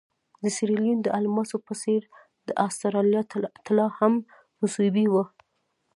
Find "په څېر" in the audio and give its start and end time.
1.67-2.01